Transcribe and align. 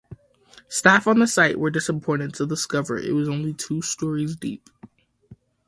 Staff 0.67 1.05
on 1.05 1.27
site 1.27 1.59
were 1.59 1.69
disappointed 1.69 2.33
to 2.33 2.47
discover 2.47 2.99
that 2.99 3.07
it 3.07 3.11
was 3.13 3.29
only 3.29 3.53
two 3.53 3.83
storeys 3.83 4.35
deep. 4.35 4.67